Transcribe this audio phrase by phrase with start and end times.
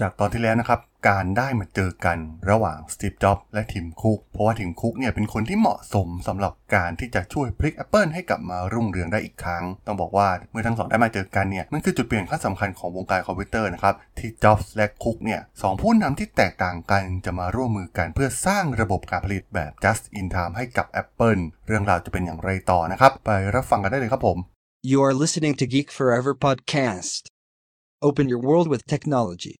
[0.00, 2.18] จากตอนที่แล้วนะครับ การได้มาเจอกัน
[2.50, 24.38] ระหว่างสตีฟจ็อบและทิมคุก เพราะว่าทิมคุกเนี่ยเป็นคนที่เหมาะสมสำหรับการที่จะช่วยพลิก Apple ให้กลับมารุ่งเรืองได้อีกครั้ง ต้องบอกว่าเมื่อทั้งสองได้มาเจอกันเนี่ยมันคือจุดเปลี่ยนขั้นสำคัญของวงการคอมพิวเตอร์นะครับ ที่จ็อบส์และคุกเนี่ยสองผู้นำที่แตกต่างกันจะมาร่วมมือกันเพื่อสร้างระบบการผลิตแบบ just in time ให้กับ Apple เรื่องราวจะเป็นอย่างไรต่อนะครับ ไปรับฟังกันได้เลยครับผม
[24.90, 27.26] You are listening to Geek Forever podcast.
[28.08, 29.59] Open your world with technology.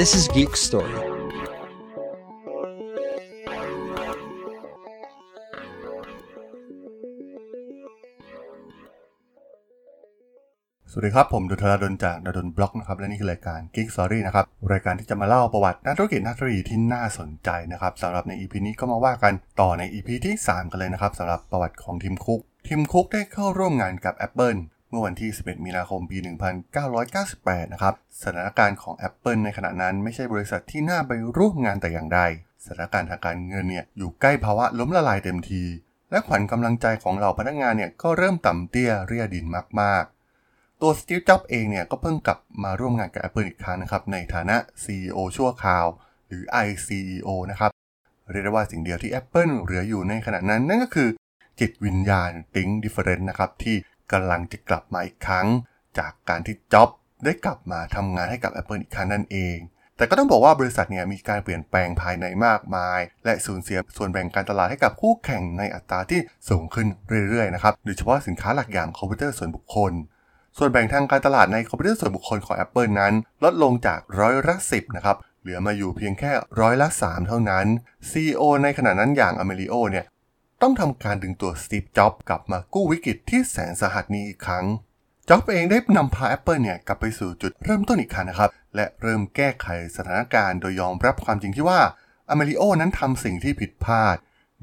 [0.00, 0.92] This is Geek Story.
[0.92, 0.98] ส
[10.96, 25.64] วัสดีครับ ผมดุทราดนจากดนบล็อกนะครับ และนี่คือรายการ Geek Story นะครับ รายการที่จะมาเล่าประวัตินักธุรกิจนักธุรกิจที่น่าสนใจนะครับสำหรับใน EP นี้ก็มาว่ากันต่อใน EP ที่ 3 กันเลยนะครับสำหรับประวัติของทีมคุกทีมคุกได้เข้าร่วมงานกับ Apple เมื่อวันที่ 11
[25.64, 26.18] มีนาคม ปี
[26.96, 32.20] 1998 นะครับ สถานการณ์ของ Apple ในขณะนั้นไม่ใช่บริษัทที่น่าไปร่วมงานแต่อย่างใด
[32.64, 35.62] สถานการณ์ทางการเงินเนี่ยอยู่ใกล้ภาวะล้มละลายเต็มที
[36.10, 39.46] และขวัญกำลังใจของเหล่าพนักงานเนี่ยก็เริ่มต่ำเตี้ยเรียดิน
[39.80, 40.04] มาก
[40.42, 45.86] ๆ ตัวสตีฟ จ็อบเองเนี่ยก็เพิ่งกลับมาร่วมงานกับ Apple อีกครั้งนะครับ ในฐานะ CEO ชั่วคราว
[46.28, 47.70] หรือ ICEO นะครับ
[48.30, 51.08] เรียกได้ว่าสิ่งเดียวที่ Apple เหลืออยู่ในขณะนั้นนั่นก็คือ
[51.60, 53.76] จิตวิญญาณ Think Different นะครับที่
[54.12, 55.46] กำลังจะกลับมาอีกครั้ง
[55.98, 56.88] จากการที่จ็อบ
[57.24, 59.58] ได้กลับมาทำงานให้กับ Apple อีกครั้งนั่นเอง
[59.96, 66.86] แต่ก็ต้องบอกว่าบริษัทเนี่ยมีการเปลี่ยนแปลงภายในมากมาย และสูญเสียส่วนแบ่งการตลาดให้กับคู่แข่งในอัตราที่สูงขึ้น
[67.30, 69.92] เรื่อยๆนะครับ โดยเฉพาะสินค้าหลักอย่างคอมพิวเตอร์ส่วนบุคคล
[70.58, 77.66] ส่วนแบ่งทางการตลาดในคอมพิวเตอร์ส่วนบุคคลของ Apple นั้น ลดลงจากร้อยละสิบนะครับเหลือมาอยู่เพียงแค่ร้อยละ 3 เท่านั้น
[78.10, 80.04] CEO ในขณะนั้นอย่างอเมริโอเนี่ย
[80.62, 84.64] ต้องทำการดึงตัวสตีฟจ็อบกลับมากู้วิกฤตที่แสนสาหัสนี้อีกครั้ง
[85.28, 91.80] จ็อบเองได้นำพา Apple เนี่ยกลับไปสู่จุดเริ่มต้นอีกครั้งนะครับ และเริ่มแก้ไขสถานการณ์โดยยอมรับความจริงที่ว่า
[92.30, 94.16] อเมลิโอนั้นทำสิ่งที่ผิดพลาด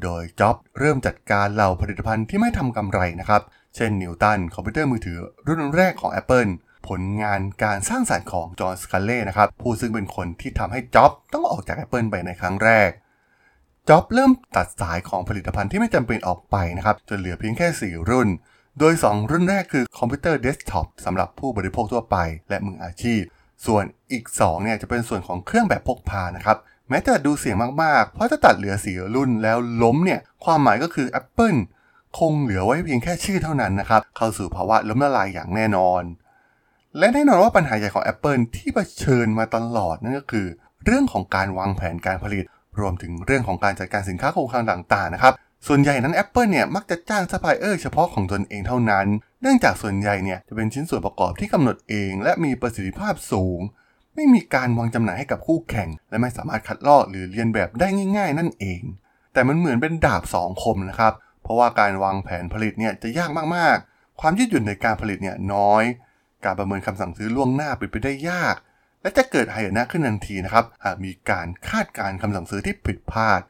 [0.04, 3.42] โดยจ็อบเริ่มจัดการเหล่าผลิตภัณฑ์ที่ไม่ทำกำไรนะครับ
[3.75, 5.18] เช่นนิวตันคอมพิวเตอร์มือถือ
[5.48, 6.52] รุ่นแรกของ Apple
[6.88, 12.90] ผลงานการสร้างสรรค์ของจอห์นสคัลเล่นะครับผู้ซึ่งเป็นคนที่ทำให้จ็อบต้องออกจาก Apple ไปในครั้งแรก
[13.90, 18.28] จ็อบเริ่มตัดสายของผลิตภัณฑ์ที่ไม่จำเป็นออกไปนะครับ จนเหลือเพียงแค่ 4 รุ่น
[18.80, 22.18] โดย 2 รุ่นแรกคือคอมพิวเตอร์เดสก์ท็อปสำหรับผู้บริโภคทั่วไป
[22.50, 23.22] และมืออาชีพ
[23.66, 26.58] ส่วนอีก 2 เนี่ยจะเป็นส่วนของเครื่องแบบพกพานะครับ
[26.90, 31.60] แม้จะดูเสี่ยงมาก ๆ เพราะถ้าตัดเหลือ 4 รุ่นแล้วล้มเนี่ย ความหมายก็คือ Apple
[32.20, 36.04] คงเหลือไว้เพียงแค่ชื่อเท่านั้นนะครับ เข้าสู่ภาวะล้มละลายอย่างแน่นอน
[36.98, 40.48] และแน่นอนว่าปัญหาใหญ่ของ Apple ที่เผชิญมาตลอดนั่นก็คือ
[40.86, 42.44] เรื่องของการวางแผนการผลิต
[42.80, 45.34] รวมถึงเรื่องของการจัดการสินค้าคงคลังต่างๆนะครับ
[45.68, 49.08] ส่วนใหญ่นั้น Apple เนี่ยมักจะจ้างซัพพลายเออร์เฉพาะของตนเองเท่านั้น
[49.42, 53.60] เนื่องจากส่วนใหญ่เนี่ยจะเป็นชิ้นส่วนประกอบที่กำหนดเอง และมีประสิทธิภาพสูง
[54.16, 58.82] ไม่มีการวางจำหน่ายให้กับคู่แข่ง และไม่สามารถคัดลอกหรือเรียนแบบได้ง่าย ๆ นั่นเอง
[59.34, 61.14] แต่มันเหมือนเป็นดาบสองคมนะครับ
[61.44, 65.84] เพราะว่าการวางแผนผลิตเนี่ยจะยากมากๆ ความยืดหยุ่นในการผลิตเนี่ยน้อย
[66.46, 68.56] การประเมินคำสั่งซื้อล่วงหน้าเป็นไปได้ยาก
[69.03, 73.41] และจะเกิดหายนะขึ้นทันทีนะครับ หากมีการคาดการณ์คำสั่งซื้อที่ผิดพลาด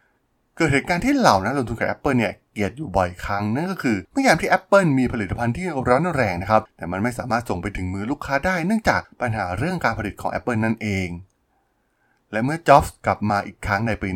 [0.58, 11.08] เกิดเหตุการณ์ที่เหล่านักลงทุนกับ Apple เนี่ยเกลียดอยู่บ่อยครั้งนั่นก็คือเมื่อยามที่ Apple มีผลิตภัณฑ์ที่ร้อนแรงนะครับ แต่มันไม่สามารถส่งไปถึงมือลูกค้าได้เนื่องจากปัญหาเรื่องการผลิตของ Apple นั่นเอง
[12.32, 14.10] และเมื่อจ็อบส์กลับมาอีกครั้งในปี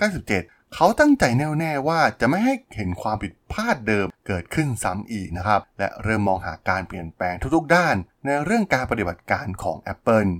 [0.00, 10.30] 1997 เขาตั้งใจแน่วแน่ว่าจะไม่ให้เห็นความผิดพลาดเดิมเกิดขึ้นซ้ำอีกนะครับ และเริ่มมองหาการเปลี่ยนแปลงทุกๆด้าน ในเรื่องการปฏิบัติการของ Apple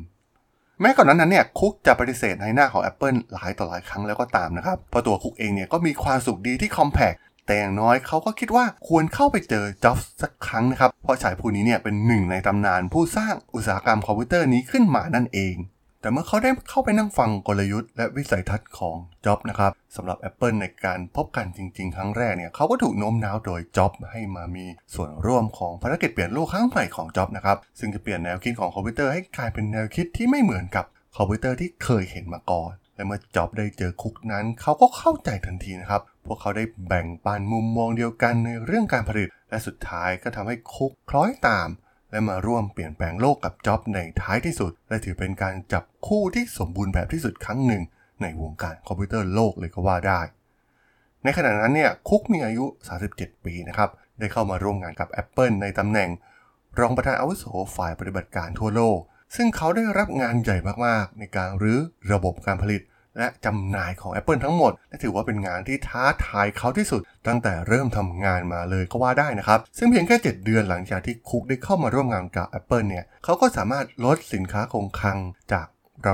[0.81, 15.55] แม้ก่อนนั้นนั้นเนี่ยคุกจะปฏิเสธในหน้าของ Apple หลายต่อหลายครั้งแล้วก็ตามนะครับเพราะตัวคุกเองเนี่ยก็มีความสุขดีที่ Compact แต่อย่างน้อยเขาก็คิดว่าควรเข้าไปเจอจ็อบส์สักครั้งนะครับ เพราะชายผู้นี้เนี่ยเป็นหนึ่งในตำนานผู้สร้างอุตสาหกรรมคอมพิวเตอร์นี้ขึ้นมานั่นเอง
[16.01, 30.85] แต่เมื่อเขาได้เข้าไปนั่งฟังกลยุทธ์และวิสัยทัศน์ของจ็อบนะครับสำหรับ Apple ในการพบกันจริง ๆ ครั้งแรกเนี่ยเขาก็ถูกโน้มน้าวโดยจ็อบให้มามีส่วนร่วมของภารกิจเปลี่ยนโลกครั้งใหม่ของจ็อบนะครับซึ่งจะเปลี่ยนแนวคิดของคอมพิวเตอร์ให้กลายเป็นแนวคิดที่ไม่เหมือนกับ
[31.17, 41.69] คอมพิวเตอร์ที่เคยเห็นมาก่อน และเมื่อจ็อบได้เจอคุกนั้น เขาก็เข้าใจทันทีนะครับพวกเขาได้แบ่งปันมุมมองเดียวกันในเรื่องการผลิต และสุดท้ายก็ทำให้คุกคล้อยตาม
[42.11, 47.83] และมาร่วมเปลี่ยนแปลงโลกกับจ็อบในท้ายที่สุด และถือเป็นการจับคู่ที่สมบูรณ์แบบที่สุดครั้งหนึ่ง
[48.23, 50.21] ในวงการคอมพิวเตอร์โลกเลยก็ว่าได้
[51.25, 52.65] ในขณะนั้นเนี่ยคุกมีอายุ
[53.05, 56.11] 37 ปีนะครับได้เข้ามาร่วมงานกับ Apple ในตำแหน่ง
[56.81, 57.45] รองประธานอาวุโส
[57.77, 58.99] ฝ่ายปฏิบัติการทั่วโลก
[59.37, 61.79] ซึ่งเขาได้รับงานใหญ่มากๆ ในการรื้อ
[62.13, 62.83] ระบบการผลิต
[63.17, 75.19] และจำหน่ายของ Apple ทั้งหมด และถือว่าเป็นงานที่ท้าทายเขาที่สุด ตั้งแต่เริ่มทำงานมาเลยก็ว่าได้นะครับ ซึ่งเพียงแค่ 7 เดือนหลังจากที่คุกได้เข้ามาร่วมงานกับ Apple เนี่ยเขาก็สามารถลดสินค้าคงคลัง
[75.53, 75.67] จาก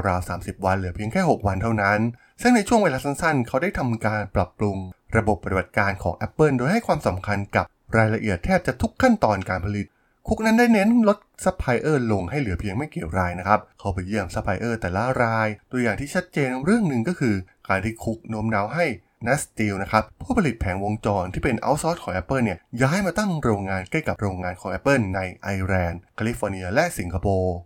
[0.09, 1.99] ราวๆ 30 วันเหลือเพียงแค่ 6 วันเท่านั้น
[2.43, 4.77] ซึ่งในช่วงเวลาสั้นๆ เขาได้ทำการปรับปรุง
[5.17, 7.67] ระบบปฏิบัติการของ Apple โดยให้ความสำคัญกับ
[7.97, 9.87] รายละเอียดแทบจะทุกขั้นตอนการผลิต
[10.29, 17.35] คุกนั้นได้เน้นลดซัพพลายเออร์ลงให้เหลือเพียงไม่กี่รายนะครับ เขาไปเยี่ยมซัพพลายเออร์แต่ละราย ตัวอย่างที่ชัดเจนเรื่องหนึ่งก็คือ
[17.69, 18.87] การที่คุกโน้มน้าวให้
[19.27, 27.57] n a s t e e l นะครับผู้ผลิตแผงวงจรที่เป็น outsource ของ Apple เนี่ยย้ายมาตั้งโรงงานใกล้กับโรงงานของ Apple ในไอร์แลนด์แคลิฟอร์เนีย และสิงคโปร์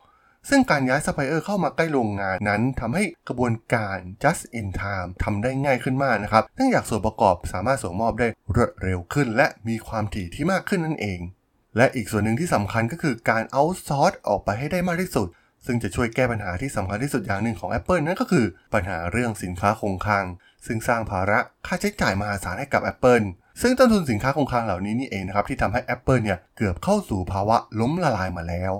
[0.49, 11.21] ซึ่งการย้ายซัพพลายเออร์เข้ามาใกล้โรงงานนั้นทำให้กระบวนการ just in time ทำได้ง่ายขึ้นมากนะครับเนื่องจากส่วนประกอบสามารถส่งมอบได้รวดเร็วขึ้น และมีความถี่ที่มากขึ้นนั่นเอง
[11.77, 15.29] และอีกส่วนหนึ่งที่สำคัญก็คือการ outsource ออกไปให้ได้มากที่สุด
[15.67, 20.27] ซึ่งจะช่วยแก้ปัญหาที่สำคัญที่สุดอย่างหนึ่งของ Apple นั่นก็คือปัญหาเรื่องสินค้าคงคลัง
[20.67, 23.25] ซึ่งสร้างภาระค่าใช้จ่ายมหาศาลให้กับ Apple
[23.61, 28.73] ซึ่งต้นทุนสินค้าคงคลังเหล่านี้นี่เองนะครับที่ทำให้ Apple เนี่ยเกือบเข้าสู่ภาวะล้มละลายมาแล้ว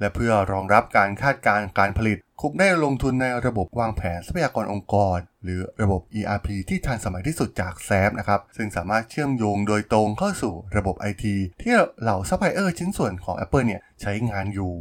[0.00, 11.24] และเพื่อรองรับการคาดการณ์การผลิต คุกได้ลงทุนในระบบวางแผนทรัพยากรองค์กร หรือระบบ ERP ที่ทันสมัยที่สุดจากแซฟนะครับ ซึ่งสามารถเชื่อมโยงโดยตรงเข้าสู่ระบบ IT
[11.62, 14.72] ที่เหล่าซัพพลายเออร์ชิ้นส่วนของ Apple เนี่ยใช้งานอยู่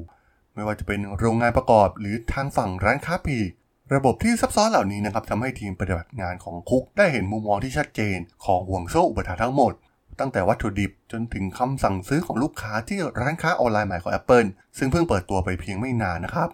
[0.53, 3.51] ไม่ว่าจะเป็นโรงงานประกอบหรือทางฝั่งร้านค้าปลีก
[3.95, 9.73] ระบบที่ซับซ้อนเหล่านี้นะครับทำให้ทีมปฏิบัติงานของคุกได้เห็นมุมมองที่ชัดเจน ของห่วงโซ่อุปทานทั้งหมด
[10.19, 14.47] ตั้งแต่วัตถุดิบจนถึงคำสั่งซื้อของลูกค้าที่ร้านค้าออนไลน์ใหม่ของ Apple
[14.77, 16.49] ซึ่งเพิ่งเปิดตัวไปเพียงไม่นานนะครับ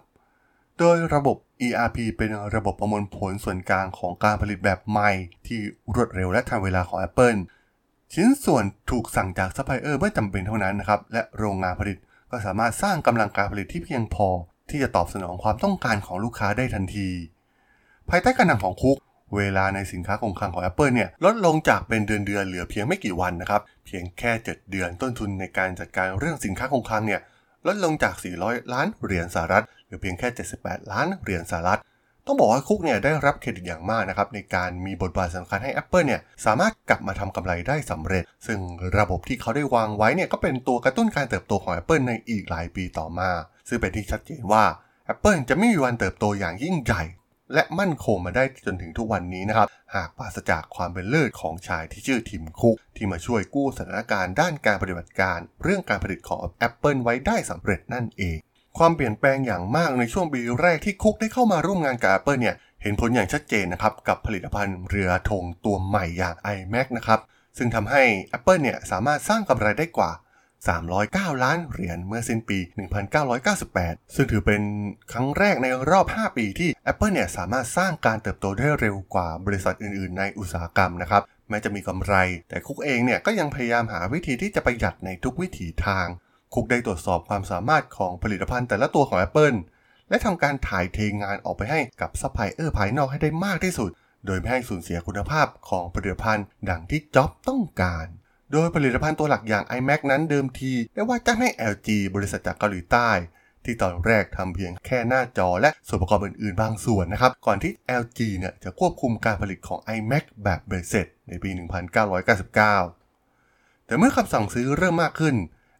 [0.78, 1.36] โดยระบบ
[1.66, 5.10] ERP เป็นระบบประมวลผลส่วนกลางของการผลิตแบบใหม่
[5.46, 5.60] ที่
[5.94, 7.38] รวดเร็วและทันเวลาของ Apple
[8.12, 11.96] ชิ้นส่วนถูกสั่งจากซัพพลายเออร์เมื่อจำเป็นเท่านั้นนะครับ และโรงงานผลิต
[12.30, 14.28] ก็สามารถสร้างกำลังการผลิตที่เพียงพอ
[14.70, 17.08] ที่จะตอบสนองความต้องการของลูกค้าได้ทันที
[18.08, 18.96] ภายใต้การนำของคุก
[19.36, 27.20] เวลาในสินค้าคงคลังของ Apple เนี่ยลดลงจากเป็นเดือนเดือนเหลือเพียงไม่กี่วันนะครับ เพียงแค่ 7 เดือนต้นทุนในการจัดการเรื่องสินค้าคงคลังเนี่ย
[27.66, 30.28] ลดลงจาก 400 ล้านเหรียญสหรัฐเหลือเพียงแค่
[30.60, 31.80] 78 ล้านเหรียญสหรัฐ
[32.26, 38.58] ต้องบอกว่าคุกเนี่ยได้รับเครดิตอย่างมากนะครับในการมีบทบาทสำคัญให้ Apple เนี่ยสามารถกลับมาทำกำไรได้สำเร็จ ซึ่ง
[38.98, 43.30] ระบบที่เขาได้วางไว้เนี่ยก็เป็นตัวกระตุ้นการเติบโตของ Apple ในอีกหลายปีต่อมา
[43.68, 44.64] ซึ่งเป็นที่ชัดเจนว่า
[45.12, 47.02] Apple จะไม่มีวันเติบโตอย่างยิ่งใหญ่
[47.54, 58.36] และมั่นคงมาได้จนถึงทุกวันนี้นะครับ หากปราศจากความเป็นเลิศของชายที่ชื่อทิมคุก ที่มาช่วยกู้สถานการณ์ด้านการปฏิบัติการ เรื่องการผลิตของ Apple ไว้ได้สำเร็จนั่นเอง
[58.78, 67.20] ความเปลี่ยนแปลงอย่างมากในช่วงปีแรกที่คุกได้เข้ามาร่วมงานกับ Apple เนี่ยเห็นผลอย่างชัดเจนนะครับกับผลิตภัณฑ์เรือธงตัวใหม่อย่าง iMac นะครับ
[67.58, 68.02] ซึ่งทำให้
[68.36, 70.10] Apple เนี่ยสามารถสร้างกำไรได้กว่า
[70.66, 72.58] 309 ล้านเหรียญเมื่อสิ้นปี
[73.36, 74.62] 1998 ซึ่งถือเป็น
[75.12, 82.14] ครั้งแรกในรอบ 5 ปีที่ Apple เนี่ยสามารถสร้างการเติบโตได้เร็วกว่าบริษัทอื่น ๆ ในอุตสาหกรรมนะครับ แม้จะมีกำไร
[82.48, 86.06] แต่คุกเองเนี่ยก็ยังพยายามหาวิธีที่จะประหยัดในทุกวิถีทาง
[86.54, 89.56] คุกได้ตรวจสอบความสามารถของผลิตภัณฑ์แต่ละตัวของ Apple
[90.08, 93.90] และทำการถ่ายเทงานออกไปให้กับซัพพลายเออร์ภายนอกให้ได้มากที่สุด
[94.26, 98.06] โดยไม่ให้สูญเสียคุณภาพของผลิตภัณฑ์ดังที่จ็อบต้องการ
[98.52, 103.10] โดยผลิตภัณฑ์ตัวหลักอย่าง iMac นั้นเดิมทีได้ว่าจ้างให้ LG บริษัทจากเกาหลีใต้
[103.64, 107.72] ที่ตอนแรกทำเพียงแค่หน้าจอและส่วนประกอบอื่น ๆ บางส่วนนะครับ ก่อนที่
[108.02, 111.50] LG เนี่ยจะควบคุมการผลิตของ iMac แบบเบสเสร็จในปี
[112.28, 115.36] 1999 แต่เมื่อคำสั่งซื้อเริ่มมากขึ้น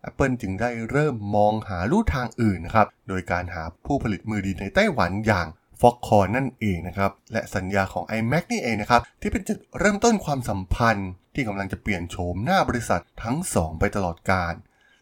[0.08, 5.46] Apple จึงได้เริ่มมองหาลู่ทางอื่นนะครับ โดยการหาผู้ผลิตมือดีในไต้หวันอย่าง
[5.82, 14.54] f o x c o n นั่นเองนะครับ และสัญญาของ iMac นี่เองนะครับ ที่เป็นจุดเริ่มต้นความสัมพันธ์ ที่กำลังจะเปลี่ยนโฉมหน้าบริษัททั้งสองไปตลอดกาล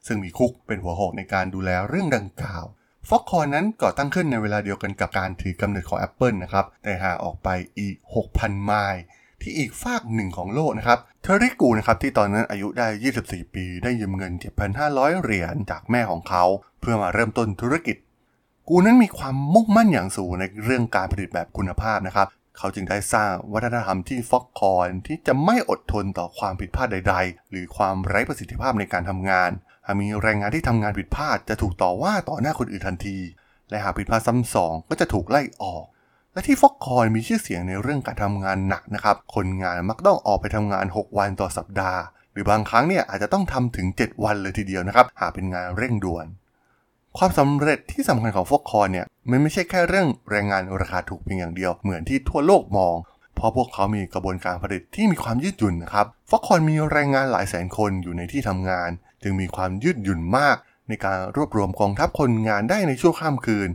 [0.07, 2.65] ซึ่งมีคุกเป็นหัวหอกในการดูแลเรื่องดังกล่าว
[3.09, 7.97] Foxconn นั้นก่อตั้งขึ้นในเวลาเดียวกันกับการถือกำเนิดของ Apple นะครับแต่ห่างออกไปอีก
[8.31, 9.03] 6,000 ไมล์
[9.41, 12.89] ที่อีกฝากหนึ่งของโลกนะครับ เทอริกูนะครับที่ตอนนั้นอายุได้
[13.23, 14.33] 24 ปี ได้ยืมเงิน
[14.79, 16.45] 7,500 เหรียญจากแม่ของเขา
[16.81, 17.97] เพื่อมาเริ่มต้นธุรกิจ
[18.69, 29.51] กูนั้นมีความมุ่งมั่นอย่างสูงในเรื่องการผลิตแบบคุณภาพนะครับ เขาจึงได้สร้างวัฒนธรรมที่ฟ็อกคอนที่จะไม่อดทนต่อความผิดพลาดใด ๆ หรือความไร้ประสิทธิภาพในการทำงาน
[29.87, 33.19] หากมีแรงงานที่ทำงานผิดพลาดจะถูกต่อว่าต่อหน้าคนอื่นทันที
[33.71, 35.85] และหากผิดพลาดซ้ำสองก็จะถูกไล่ออก
[36.33, 42.01] และที่ฟ็อกคอนมีชื่อเสียงในเรื่องการทำงานหนักนะครับ คนงานมักต้องออกไปทำงาน 6 วันต่อสัปดาห์
[42.33, 46.27] หรือบางครั้งเนี่ยอาจจะต้องทำถึง 7 วันเลยทีเดียวนะครับ หากเป็นงานเร่งด่วน
[47.19, 52.95] ความสำเร็จที่สำคัญของฟอกคอนเนี่ยมันไม่ใช่แค่เรื่องแรงงานราคาถูกเพียงอย่างเดียวเหมือนที่ทั่วโลกมอง
[53.35, 58.91] เพราะพวกเขามีกระบวนการผลิตที่มีความยืดหยุ่นนะครับฟอกคอนมีแรงงานหลายแสนคนอยู่ในที่ทำงาน
[59.23, 60.57] จึงมีความยืดหยุ่นมาก
[60.89, 63.69] ในการรวบรวมกองทัพคนงานได้ในช่วงข้ามคืน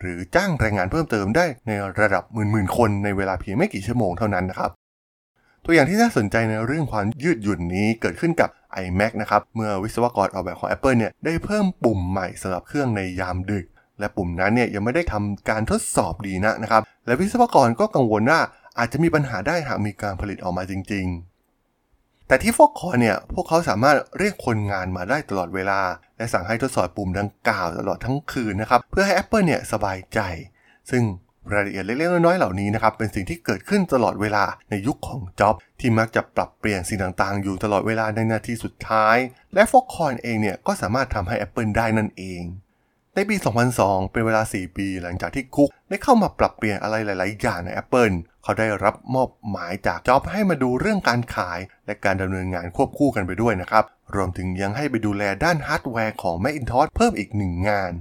[0.00, 4.70] หรือจ้างแรงงานเพิ่มเติมได้ในระดับหมื่นๆคนในเวลาเพียงไม่กี่ชั่วโมงเท่านั้นนะครับ
[5.68, 8.50] ตัวอย่างที่น่าสนใจในเรื่องความยืดหยุ่นนี้เกิดขึ้นกับ
[8.84, 13.66] iMac นะครับ เมื่อวิศวกรออกแบบของ Apple เนี่ยได้เพิ่มปุ่มใหม่สำหรับเครื่องในยามดึก
[13.98, 18.40] และปุ่มนั้นเนี่ยยังไม่ได้ทำการทดสอบดีนะนะครับ และวิศวกรก็กังวลว่า
[18.78, 21.06] อาจจะมีปัญหาได้หากมีการผลิตออกมาจริง
[21.68, 25.80] ๆ แต่ที่ฟอกคอเนี่ย พวกเขาสามารถเรียกคนงานมาได้ตลอดเวลา
[26.16, 30.20] และสั่งให้ทดสอบปุ่มดังกล่าวตลอดทั้งคืนนะครับ เพื่อให้ Apple เนี่ยสบายใจ
[30.90, 31.02] ซึ่ง
[31.52, 39.16] รายละเอียดเล็กๆน้อยๆเหล่านี้นะครับเป็นสิ่งที่เกิดขึ้นตลอดเวลาในยุคของจ็อบที่มักจะปรับเปลี่ยนสิ่งต่างๆ อยู่ตลอดเวลาในนาทีสุดท้าย
[39.54, 42.42] และฟอกคอนเองเนี่ยก็สามารถทำให้ Apple ได้นั่นเอง
[43.14, 43.36] ในปี
[43.74, 53.84] 2002 เป็นเวลา 4 ปีหลังจากที่คุกได้เข้ามาปรับเปลี่ยนอะไรหลาย ๆ อย่างใน Apple เขาได้รับมอบหมายจากจ็อบให้มาดูเรื่องการขาย และการดำเนินงานควบคู่กันไปด้วยนะครับ
[54.14, 57.92] รวมถึงยังให้ไปดูแลด้านฮาร์ดแวร์ของ Macintosh เพิ่มอีกหนึ่งงาน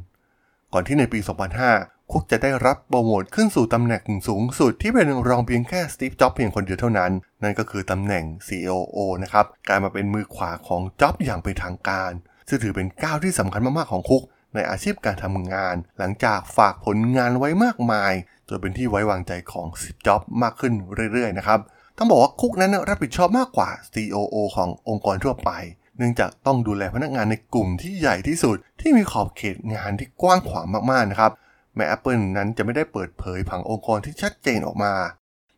[0.73, 1.19] ก่อนที่ในปี
[1.61, 7.11] 2005 คุกจะได้รับโปรโมทขึ้นสู่ตำแหน่งสูงสุดที่เป็นรองเพียงแค่สตีฟ จ็อบเพียงคนเดียวเท่านั้น
[7.43, 12.11] นั่นก็คือตำแหน่ง COO นะครับกลายมาเป็นมือขวาของจ็อบอย่างเป็นทางการ
[12.47, 14.23] ซึ่งถือเป็นก้าวที่สำคัญมากๆของคุก
[14.55, 18.13] ในอาชีพการทำงาน หลังจากฝากผลงานไว้มากมาย
[18.49, 20.73] จนเป็นที่ไว้วางใจของสตีฟ จ็อบมากขึ้น
[21.13, 21.59] เรื่อยๆนะครับ
[21.97, 25.51] ต้องบอกว่าคุกนั้นรับผิดชอบมากกว่า COO ขององค์กรทั่วไป
[25.97, 31.31] เนื่องจากต้องดูแลพนักงานในกลุ่มที่ใหญ่ที่สุด ที่มีขอบเขตงานที่กว้างขวางมากๆนะครับ
[31.75, 34.93] แม้ Apple นั้นจะไม่ได้เปิดเผยผังองค์กรที่ชัดเจนออกมา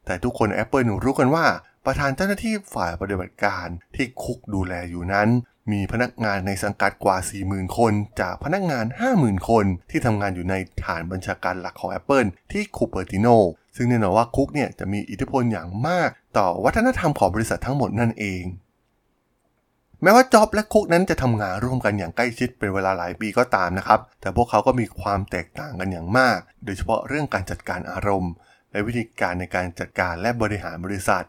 [0.05, 1.45] แต่ทุกคน Apple รู้กันว่า
[1.86, 5.29] ประธานเจ้าหน้าที่ฝ่ายปฏิบัติการที่คุกดูแลอยู่นั้น
[5.71, 8.86] มีพนักงานในสังกัดกว่า 40,000 คน จากพนักงาน
[9.17, 10.55] 50,000 คนที่ทำงานอยู่ใน
[10.86, 13.27] ฐานบัญชาการหลักของ Apple ที่คูเปอร์ติโน
[13.75, 18.41] ซึ่งแน่นอนว่าคุกเนี่ยจะมีอิทธิพลอย่างมาก ต่อวัฒนธรรมของบริษัททั้งหมดนั่นเอง
[20.04, 28.34] แม้ว่าจ็อบและคุกนั้นจะทำงานร่วมกันอย่างใกล้ชิดเป็นเวลาหลายปีก็ตามนะครับ แต่พวกเขาก็มีความแตกต่างกันอย่างมาก โดยเฉพาะเรื่องการจัดการอารมณ์
[28.72, 31.24] และวิธีการในการจัดการและบริหารบริษัท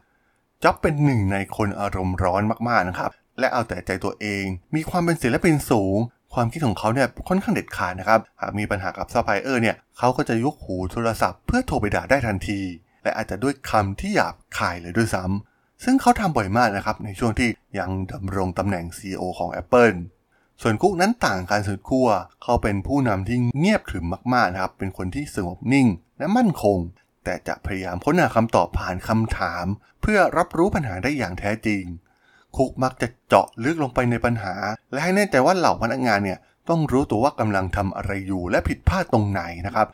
[0.62, 4.44] จ็อบเป็นหนึ่งในคนอารมณ์ร้อนมากๆนะครับ และเอาแต่ใจตัวเอง
[4.74, 5.98] มีความเป็นศิลปินสูง
[6.34, 12.60] ความคิดของเขาเนี่ยค่อนข้างเด็ดขาดนะครับ หากมีปัญหากับซัพพลายเออร์เนี่ย เขาก็จะยกหูโทรศัพท์เพื่อโทรไปด่าได้ทันที
[13.02, 19.96] และอาจจะด้วยคำที่หยาบคายเลยด้วยซ้ำ ซึ่งเขาทำบ่อยมากนะครับ ในช่วงที่ยังดำรงตำแหน่ง CEO ของ Apple
[20.62, 22.08] ส่วนคุกนั้นต่างกันสุดขั้ว
[22.42, 25.86] เขาเป็นผู้นำที่เงียบขรึมมากๆนะครับ เป็นคนที่สงบนิ่ง
[26.18, 26.78] และมั่นคง
[27.24, 29.66] แต่จะพยายามค้นหาคำตอบผ่านคำถาม
[30.02, 31.82] เพื่อรับรู้ปัญหาได้อย่างแท้จริง
[32.56, 34.54] คุกมักจะเจาะลึกลงไปในปัญหา
[34.92, 39.86] และให้แน่ใจว่าเหล่าพนักงานเนี่ยต้องรู้ตัวว่ากำลังทำอะไรอยู่และผิดพลาดตรงไหนนะครับ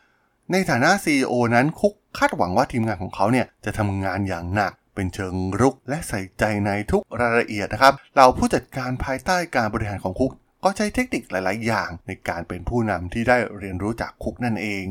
[0.51, 10.31] ในฐานะ CEO นั้นคุกคาดหวังว่าทีมงานของเขาเนี่ยจะทำงานอย่างหนัก เป็นเชิงรุกและใส่ใจในทุกรายละเอียดนะครับ เราผู้จัดการภายใต้การบริหารของคุก
[10.63, 14.85] ก็ใช้เทคนิคหลาย ๆ อย่างในการเป็นผู้นำที่ได้เรียนรู้จากคุกนั่นเอง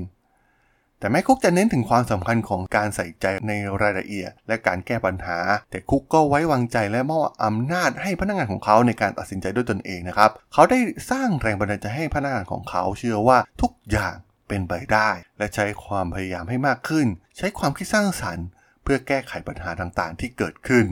[0.99, 5.39] แต่แม้คุกจะเน้นถึงความสำคัญของการใส่ใจในรายละเอียด และการแก้ปัญหา
[5.71, 10.79] แต่คุกก็ไว้วางใจและมอบอำนาจให้พนักงานของเขาในการตัดสินใจด้วยตนเองนะครับ เขาได้
[11.11, 14.15] สร้างแรงบันดาลใจให้พนักงานของเขาเชื่อว่าทุกอย่าง
[14.49, 17.07] เป็นไปได้ และใช้ความพยายามให้มากขึ้น
[17.37, 18.47] ใช้ความคิดสร้างสรรค์
[18.85, 20.87] เพื่อแก้ไขปัญหาต่างๆ ที่เกิดขึ้น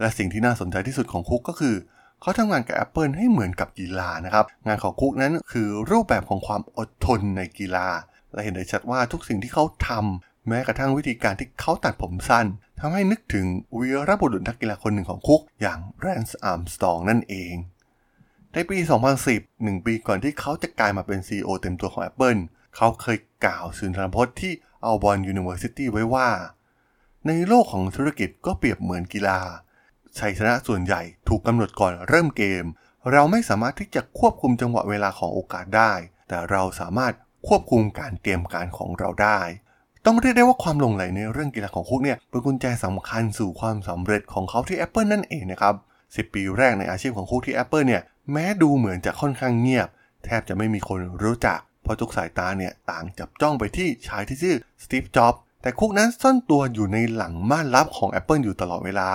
[0.00, 1.74] และสิ่งที่น่าสนใจที่สุดของคุกก็คือ
[2.20, 7.88] เขาทำงานกับ Apple ให้เหมือนกับกีฬานะครับ งานของคุกนั้นคือรูปแบบของความอดทนในกีฬา
[8.32, 12.46] และเห็นได้ชัดว่าทุกสิ่งที่เขาทำแม้กระทั่งวิธีการที่เขาตัดผมสั้น
[12.80, 13.46] ทำให้นึกถึง
[13.78, 17.54] วีรบุรุษนักกีฬาคนหนึ่งของคุก อย่างแลนซ์อาร์มสตรองนั่นเอง
[18.52, 18.78] ในปี
[19.20, 22.40] 2010หนึ่งปีก่อนที่เขาจะกลายมาเป็น CEO เต็มตัวของ Apple
[22.76, 24.52] เขาเคยกล่าวสุนทรพจน์ที่
[24.84, 26.28] Auburn University ไว้ว่า
[27.26, 29.38] ในโลกของธุรกิจก็เปรียบเหมือนกีฬา
[30.18, 32.64] ชัยชนะส่วนใหญ่ถูกกำหนดก่อนเริ่มเกม
[33.12, 35.92] เราไม่สามารถที่จะควบคุมจังหวะเวลาของโอกาสได้
[36.28, 37.12] แต่เราสามารถ
[37.48, 39.40] ควบคุมการเตรียมการของเราได้
[40.06, 45.74] ต้องเรียกได้ว่าความหลงไหลในเรื่องกีฬาของคุกเนี่ยเป็นกุญแจสำคัญสู่ความสำเร็จของเขาที่ Apple นั่นเองนะครับ
[46.06, 48.02] 10 ปีแรกในอาชีพของคุกที่ Apple เนี่ย
[48.32, 49.88] แม้ดูเหมือนจะค่อนข้างเงียบ
[50.24, 59.10] แทบจะไม่มีคนรู้จัก เพราะทุกสายตาเนี่ยต่างจับจ้องไปที่ชายที่ชื่อสตีฟจ็อบส์ แต่คุกนั้นซ่อนตัวอยู่ในหลังม่านลับของ Apple อยู่ตลอดเวลา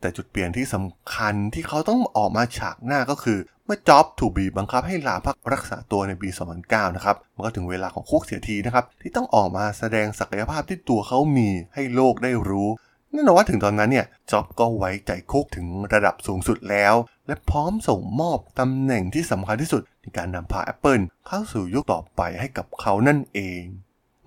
[0.00, 6.28] แต่จุดเปลี่ยนที่สำคัญที่เขาต้องออกมาฉากหน้าก็คือ เมื่อจ็อบถูกบีบังคับให้ลาพักรักษาตัวในปี
[6.62, 12.68] 2009 นะครับ มันก็ถึงเวลาของคุกเสียทีนะครับ ที่ต้องออกมาแสดงศักยภาพที่ตัวเขามีให้โลกได้รู้
[13.12, 16.94] แน่นอนว่าถึงตอนนั้นเนี่ยจ็อบก็ไว้ใจคุกถึงระดับสูงสุดแล้ว
[17.26, 23.62] และพร้อมส่งมอบตำแหน่งที่สำคัญที่สุดในการนำพา Apple เข้าสู่ยุคต่อไปให้กับเขานั่นเอง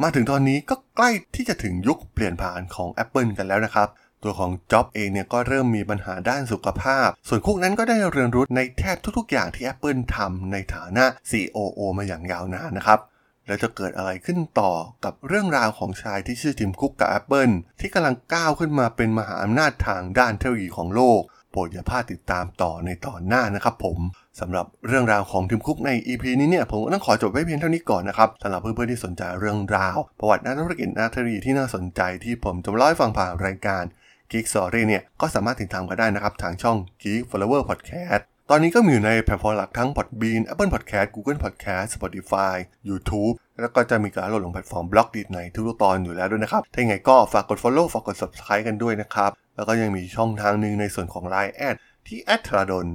[0.03, 3.87] มาถึงตอนนี้ก็ใกล้ที่จะถึงยุคเปลี่ยนผ่านของ Apple กันแล้วนะครับ
[4.23, 12.99] ตัวของจ็อบเองเนี่ยก็เริ่มมีปัญหาด้านสุขภาพ ส่วนคุกนั้นก็ได้เรียนรู้ในแทบทุกๆ อย่างที่ Apple ทำในฐานะ COO มาอย่างยาวนานนะครับ
[13.47, 23.99] แล้วจะเกิดอะไรขึ้นต่อกับเรื่องราวของชายที่ชื่อทิมคุกกับ Apple ที่กำลังก้าวขึ้นมาเป็นมหาอำนาจทางด้านเทคโนโลยีของโลก โปรดอย่าพลาดติดตามต่อในตอนหน้านะครับผม
[24.39, 33.83] สำหรับเรื่องราวของทิมคุกใน EP นี้เนี่ยผมก็ต้องขอจบไว้เพียงเท่านี้ก่อนนะครับสำหรับเพื่อนๆที่สนใจเรื่องราว ประวัตินักธุรกิจนักเทคโนโลยีที่น่าสนใจที่ผมจะมาเล่าให้ฟังผ่านรายการ
[34.31, 42.55] Geek Story เนี่ยก็สามารถติดตามกันได้นะครับทางช่อง Geek Flower Podcast ตอนนี้ก็มีอยู่ในแพลตฟอร์มหลักทั้ง Podbean Apple Podcast Google Podcast Spotify
[42.89, 51.75] YouTube แล้วก็จะมีการโหลดลงแพลตฟอร์ม Blockdit ในทุกๆตอนอยู่แล้วด้วยนะครับ ถ้าอย่างไรก็ฝากกด Follow ฝากกด Subscribe กันด้วยนะครับ แล้วก็ยังมีช่องทางหนึ่งในส่วนของ Line แอด
[52.07, 52.85] ที่ a t r a d o n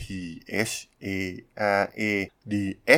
[0.00, 0.02] t
[0.70, 1.08] h a
[1.80, 2.02] r a
[2.52, 2.54] d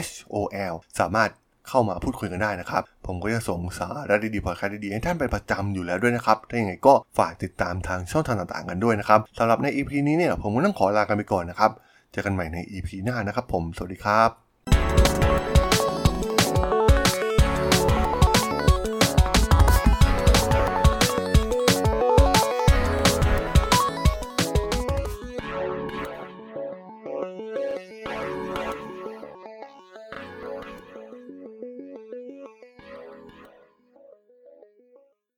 [0.06, 0.34] h o
[0.72, 1.30] l สามารถ
[1.68, 11.70] เข้ามาพูดคุยกันได้นะครับ ผมก็จะส่งสาระดีๆพอดแคสต์ดีๆให้ท่านไปประจำอยู่แล้วด้วยนะครับ ถ้าอย่างไรก็ฝากติดตามทางช่องทางต่างๆกันด้วยนะครับสำหรับใน EP นี้เนี่ยผมก็ต้องขอลากันไปก่อนนะครับ
[12.12, 15.45] เจอกันใหม่ใน EP หน้านะครับผม สวัสดีครับ